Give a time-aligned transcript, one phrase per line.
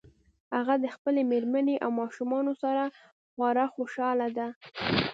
[0.55, 2.83] هغه د خپلې مېرمنې او ماشومانو سره
[3.33, 4.47] خورا خوشحاله ده